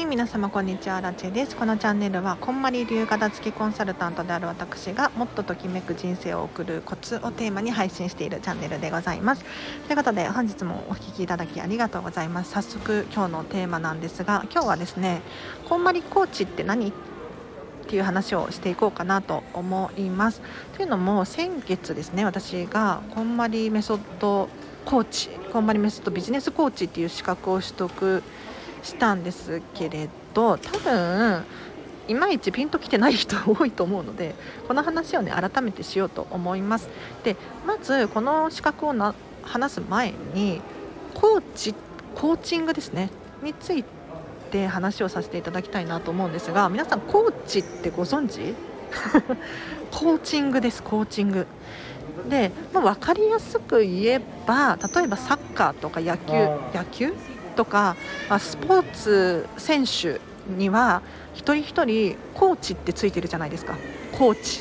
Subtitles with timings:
[0.00, 1.02] はい皆様こんにちは。
[1.02, 1.54] ラチェです。
[1.54, 9.44] このチャンネルはこんまり流片付きコンサルタントである私がもっとときめく人生を送るコツをテーマに配信しているチャンネルでございます。
[9.86, 12.52] ということで本日もお聴きいただきありがとうございます。
[12.52, 15.20] 早速今日のテーマなんですが今日はですね
[15.68, 16.92] こんまりコーチって何っ
[17.86, 20.40] ていう話をしていこうかなと思います。
[20.78, 24.48] というのも先月ですね私がこんまりメソッド
[24.86, 28.22] コーチこんまりメソッドビジネスコーチっていう資格を取得
[28.96, 31.44] たんですけれど多分
[32.08, 34.34] いまいちピンときてない人多いと思うので
[34.66, 36.88] この話をね改めてしようと思います。
[37.22, 40.60] でまずこの資格をな話す前に
[41.14, 41.74] コーチ
[42.14, 43.10] コーチングですね
[43.42, 43.84] につい
[44.50, 48.54] て話をさせていただきたいなと思うんですが皆さんコーチってご存知？
[49.92, 51.46] コーチングですコーチング。
[52.28, 56.34] で、まあ、分かりやすく言えば例えばサッカーとか野球
[56.74, 57.14] 野球？
[57.60, 57.94] とか、
[58.30, 61.02] まあ、スポーツ選手には
[61.34, 63.76] 一人一人コーチってついてるじゃないですか。
[64.12, 64.60] コーチ、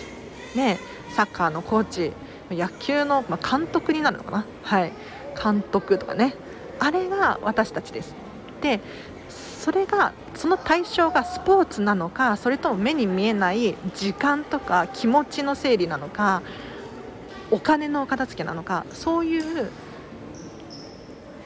[0.53, 0.78] ね、
[1.16, 2.11] サッカーのコーチ。
[2.52, 4.91] 野球の、ま、監督になるのかな、はい、
[5.41, 6.33] 監督とかね。
[6.80, 8.16] あれが私たちです。
[8.61, 8.81] で
[9.30, 16.41] それがその対象がスポーツなのかそれとも目に見えない時間とか気持ちの整理なのか
[17.52, 19.69] お金の片付けなのかそういう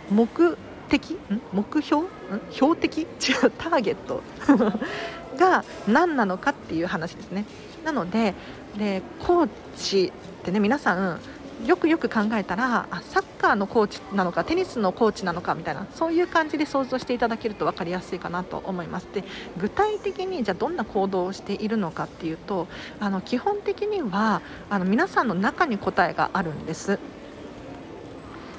[0.09, 0.57] 目
[0.99, 1.17] 的？
[1.51, 2.07] 目標？
[2.51, 3.01] 標的？
[3.01, 3.05] 違
[3.47, 4.21] うターゲット。
[5.37, 7.45] が何なのかっていう話ですね。
[7.83, 8.33] なので
[8.77, 11.19] でコーチってね皆さん
[11.65, 19.07] よくよく考えたらあサッカーのコーチなのかテニスのコーチなのかみたいなそういう感じで想像していただけると分かりやすいかなと思います。
[19.13, 19.23] で
[19.57, 22.67] 具体的にじゃあどんな行動をしているのかっていうと
[22.99, 26.99] あの基本的にはあの皆さんの中に答えがあるんです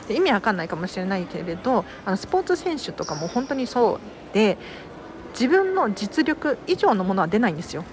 [0.08, 4.00] で意味わかんないかもしれないけれどあのスポーツ選手とかも本当にそ
[4.32, 4.58] うで
[5.32, 7.84] 自分の実力以上のものは出ないんですよ。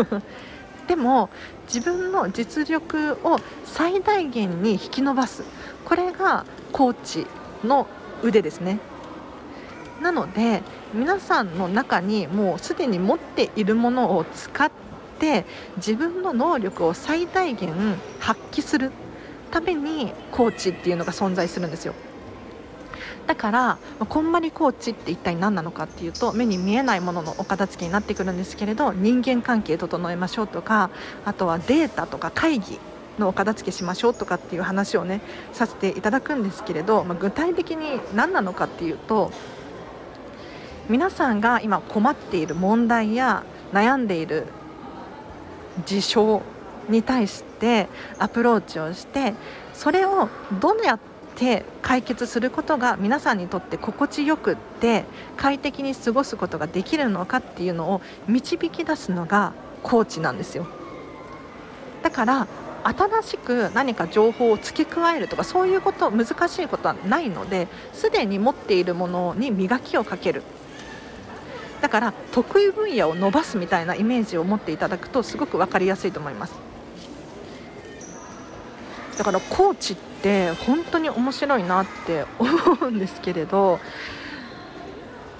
[0.86, 1.30] でも
[1.72, 5.44] 自分の実力を最大限に引き伸ばす。
[5.84, 7.26] これがコーチ
[7.64, 7.86] の
[8.22, 8.80] 腕ですね。
[10.02, 14.70] なので皆さんの中にもうすでに持っているものを使っ
[15.18, 17.72] て自分の能力を最大限
[18.18, 18.92] 発揮する。
[19.52, 21.94] ためにコーチっていうのが存在するんですよ。
[23.26, 30.90] だからこんまりコーチって一体何なのかっていうと目に見えないもののお片付けになってくるんですけれど人間関係整えましょうとか
[31.24, 32.80] あとはデータとか会議
[33.18, 35.20] のお片付けしましょうとかっていう話をね
[35.52, 39.30] させていただくんですけれど、まあ、具体的に何なのかっていうと
[40.88, 44.46] 皆さんが今困っている問題や悩んでいる
[45.86, 46.42] 事象
[46.88, 47.88] に対して
[48.18, 49.34] アプローチをして
[49.74, 50.28] それを
[50.60, 50.98] どうやっ
[51.36, 55.04] て解決することが皆さんにとって心地よくって
[55.36, 60.66] 快適に過ごすことができるのかっていうのを導き出すのがコーチなんですよ。
[62.02, 62.46] だから
[62.84, 70.42] 新しく何か情報を付け加えるとかそういうこと難しいことはないのですでに持っているものに磨きをかける。
[71.80, 76.71] だから得意分野を伸ばすみたいなイメージを持っていただくとすごく分かりやすいと思います。
[79.16, 82.50] だからコーチって本当に面白いなって思
[82.88, 83.78] うんですけれど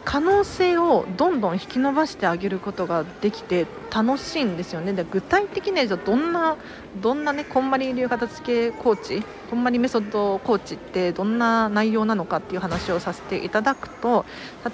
[0.04, 4.92] 可能性をどんどん引き伸ばしてあげることができて楽しいんですよね。
[4.92, 6.56] で具体的にはどんな
[7.00, 14.24] どんなねこんまり流片付けコーチこんまりメソッドコーチってどんな内容なのかっていう話をさせていただくと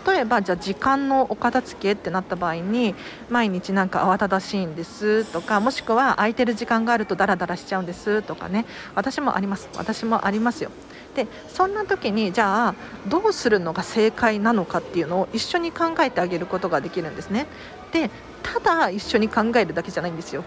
[0.07, 2.95] 例えばじゃあ時間のお片付けってなった場合に
[3.29, 8.65] 毎日なんか慌ただしいんですとかもしくは空いてる時間があるとダラダラしちゃうんですとかね。
[8.95, 9.69] 私もあります。
[9.77, 10.71] 私もありますよ。
[11.15, 12.75] でそんな時にじゃあ
[13.09, 17.47] どうするのが正解なのかっていうのを一緒に考えてあげることができるんですね。
[17.93, 18.11] で
[18.43, 20.45] ただ一緒に考えるだけじゃないんですよ。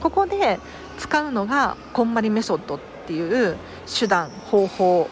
[0.00, 0.58] ここで
[0.98, 5.08] 使うのがこんまりメソッドっていう手段方法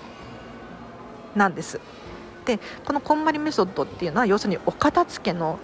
[1.35, 1.81] なんです。
[2.45, 5.59] でこのこんまりメソッドっていうのは要するにお片付けの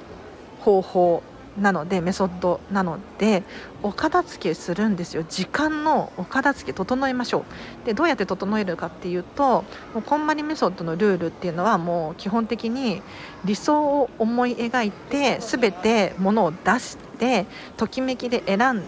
[0.61, 1.23] 方法
[1.59, 3.43] なのでメソッドなので
[3.83, 5.25] お片付けするんですよ。
[5.29, 7.45] 時間のお片付け整えましょ
[7.85, 7.87] う。
[7.87, 9.65] でどうやって整えるかっていうと
[9.95, 13.03] もうこんまりメソッドのルールっていうのはもう基本的に
[13.45, 18.83] 理想を思い描いて全てものを出してときめきで選ん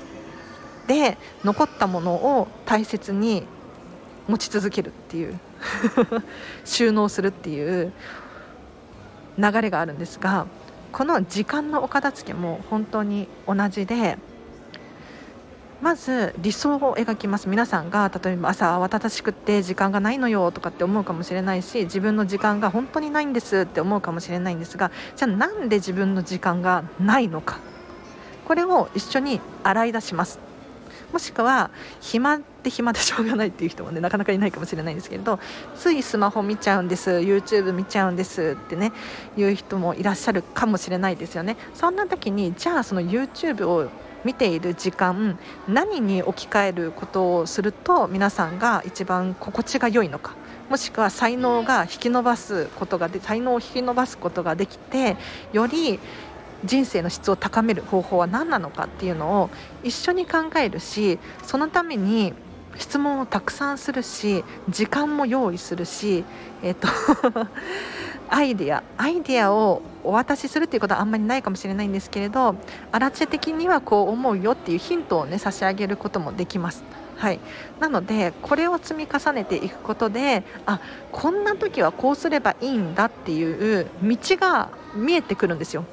[0.87, 3.45] で残ったものを大切に
[4.27, 5.39] 持ち続けるっていう
[6.65, 7.93] 収納するっていう
[9.39, 10.47] 流れがあるんですが
[10.93, 14.19] この時間のお片付けも本当に同じで
[15.81, 17.49] まず理想を描きます。
[17.49, 27.61] 皆さんが例えば朝慌ただしくって時間がないのよとかって思うかもしれないし自分の時間が本当にないんですって思うかもしれないんですがじゃあなんで自分の時間がないのか。
[28.45, 30.48] これを一緒に洗い出します。
[31.13, 31.71] もしくは
[32.01, 35.39] 暇って暇でしょうがないっていう人もねなかなかいないかもしれないんですけれど
[35.77, 38.93] ついスマホ見ちゃうんです YouTube 見ちゃうんですってね
[39.37, 41.57] いう人もいらっしゃるかもしれないですよね。
[41.75, 43.89] そんな時にじゃあその YouTube を
[44.25, 45.39] 見ている時間
[45.69, 50.35] 何に置き換えることをすると皆さんが一番心地が良いのか
[50.69, 55.17] もしくは才能が引き伸ばすことがで才能を引き伸ばすことができて
[55.53, 55.99] より
[56.65, 59.51] 人生の質を高める方法は何なのかっていうのを
[59.83, 62.35] 一緒に考えるしそのために
[62.77, 66.25] 質問をたくさんするし時間も用意するし、
[66.63, 66.89] えーと
[68.31, 72.55] アイデアアイデアをお渡しするっていうことはあんまりないかもしれないんですけれど
[72.93, 76.85] アラチェ的にはこう思うよっていうヒントをね差し上げることもできます。
[77.17, 77.41] はい、
[77.81, 80.79] なのでこれを積み重ねていくことであ
[81.11, 85.85] こんな時はこうすればいいんだっていう道が見えてくるんですよ。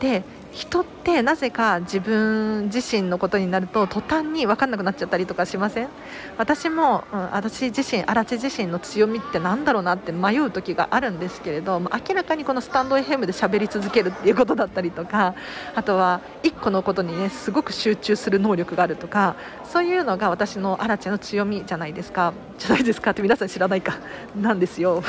[0.00, 5.88] で人ってなぜか自分自身のことになると途端に分かんなくなっちゃったりとかしません？
[6.36, 15.34] 私も、うん、私自身荒地自身の強みって何だろうなって迷う時があるんですけれど明らかにこのスタンド FM で喋り続けるっていうことだったりとか
[15.74, 22.32] あとは1個のことにねすごく集中する能力があるとかそういうのが私のアラチェの強みじゃないですか。
[22.58, 23.98] じゃないですかって皆さん知らないか。
[24.34, 25.04] なんですよ。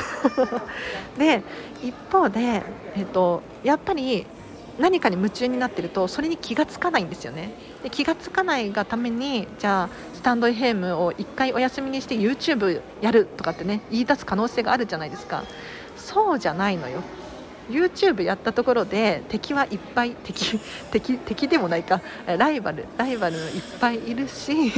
[1.18, 1.42] で
[1.82, 2.62] 一方で、
[2.94, 4.26] えっと、やっぱり
[4.80, 7.52] 何かに夢中になってるとそれに気がつかないんですよね。
[7.82, 15.44] で気がつかないがためにじゃあスタンド FM を1回お休みにして YouTube やるとかってね言い出す可能性があるじゃないですか。
[15.96, 17.02] そうじゃないのよ。
[17.68, 20.58] YouTube やったところで敵はいっぱい敵
[20.90, 22.00] 敵敵でもないか。
[22.26, 24.52] ライバルライバルいっぱいいるし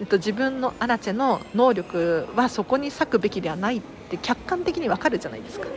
[0.00, 3.80] えっと自分のアラチェの能力はそこに割くべきではないっ
[4.10, 5.68] て客観的にわかるじゃないですか。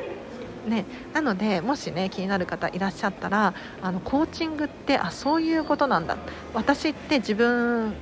[0.65, 6.17] ね、なのでもしね気になる方いらっしゃったらあのコーチングってあそういうことなんだ。
[6.53, 7.93] 私って自分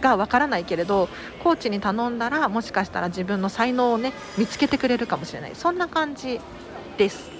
[0.00, 1.08] がわからないけれど
[1.42, 5.52] コーチに頼んだらもしかしたら自分の才能をね見つけてくれるかもしれない。
[5.54, 6.40] そんな感じ
[6.98, 7.30] です。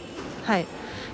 [0.44, 0.66] はい。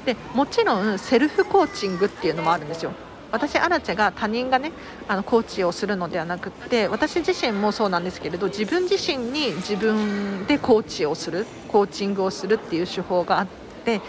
[0.05, 2.93] でもちろんセルフコーチングっていうのもあるんですよ。
[3.33, 4.73] 私アラチェが他人がね
[5.09, 13.47] あのコーチをするのではなくって私自身もそうなんですけれど自分自身に自分でコーチをするコーチングをするっていう手法があっ
[13.85, 14.01] て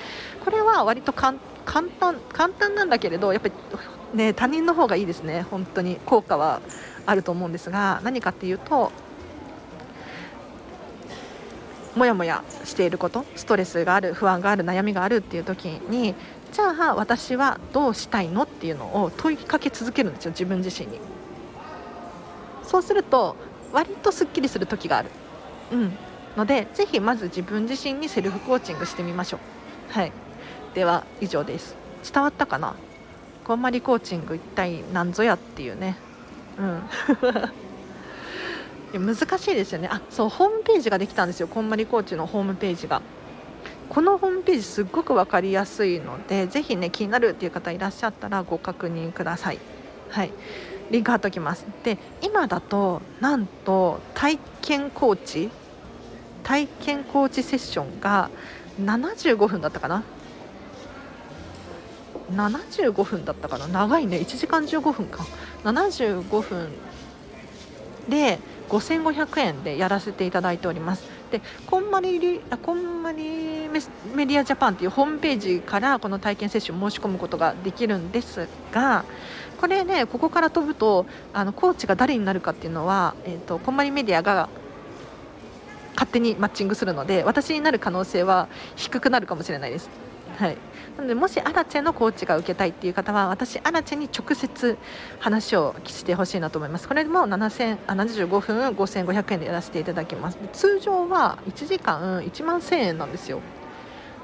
[0.44, 1.38] これは割と簡
[2.00, 3.54] 単簡単なんだけれどやっぱり、
[4.14, 5.44] ね、他人の方がいいですね。
[5.50, 6.62] 本当に効果は
[7.06, 8.92] あると思うんですが何かっていうと
[11.96, 16.16] もやもやしていることストレスがある不安がある悩みがあるっていう時に
[16.54, 21.00] じゃあ私はどうしたいのっていうのを問いかけ続けるんですよ自分自身に。
[22.64, 23.36] そうすると
[23.72, 25.10] 割とすっきりする時がある。
[25.72, 25.98] うん。
[26.38, 29.94] のでぜひまず自分自身にセルフコーチングしてみましょう。
[29.94, 30.12] はい。
[30.76, 31.76] では以上です。
[32.04, 32.76] 伝わったかな？
[33.46, 35.98] こんまりコーチング一体何ぞやっていうね。
[38.94, 39.06] うん。
[39.16, 39.90] 難しいですよね。
[39.92, 41.48] あそうホームページができたんですよ。
[41.48, 43.02] こんまりコーチのホームページが。
[43.94, 49.60] このホームページすっごく分かりやすいのでぜひね気になるっていう方いらっしゃったらご確認ください。
[50.10, 50.32] はい。
[50.90, 51.66] リンク貼っておきます。
[51.84, 55.50] で今だとなんと体験コーチ
[56.44, 58.32] 体験コーチセッションが
[58.82, 60.04] 75分だったかな
[62.32, 63.68] ？75分だったかな？
[63.68, 64.18] 長いね。
[64.18, 65.24] 1時間15分か。
[65.64, 66.70] 75分
[68.10, 71.13] で5500円でやらせていただいております。
[71.34, 73.68] でこんまりこんまり
[74.14, 79.04] メディアジャパンというホームページからこの体験接種申し込むことができるんですが
[79.60, 84.48] これねここから飛ぶとあのコーチが誰になるかっていうのは、えーと、こんまりメディアが
[85.96, 89.90] 勝手にマッチングするので私になる可能性は低くなるかもしれないです。
[90.44, 90.58] はい。
[90.98, 94.78] なのでもしアラチェのコーチが受けたいっていう方は私アラチェに直接
[95.20, 96.90] 話をしてほしいなと思います。
[96.90, 100.38] これも75分5500円でやらせていただきます。
[100.52, 103.40] 通常は1時間1万1000円なんですよ。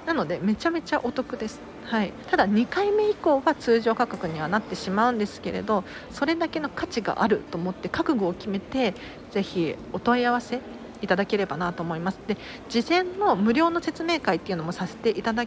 [0.05, 8.95] なのでめちゃめちゃお得です、はい、ただ2回目以降は通常価格にはなってしまうんですけれどそれだけの価値があると思って覚悟を決めて
[9.29, 10.61] ぜひお問い合わせ
[11.01, 12.19] いただければなと思います。
[12.27, 12.37] で
[12.69, 15.45] 事前の無料の説明会っていうのもさせていただ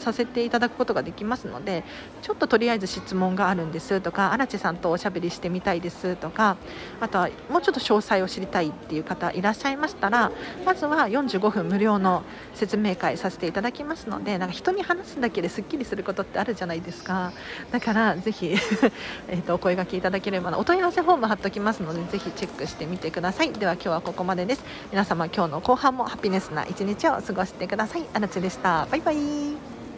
[0.00, 1.84] させていただくことができますので
[2.22, 6.56] ちょっととりあえず質問があるんですとか荒地さんとおしゃべりしてみたいですとか
[7.00, 10.32] あとはもうちょっと詳細を知りたいっていう方いらっしゃいましたら
[10.64, 12.22] まずは45分無料の
[12.54, 17.32] 説明会させていただきますのでなんか人に話すだけですっきりすることってあるじゃないですか。
[17.70, 18.54] だからぜひ
[19.28, 23.52] えとお声がけいただければお問い合わせフォーム貼っておきますのでぜひチェックしてみてください。
[23.52, 24.64] では今日はここまでです。
[24.90, 28.04] 皆様今日の後半もハピネスな一日を過ごしてください。
[28.12, 28.86] あらでした。
[28.90, 29.89] バイバイ。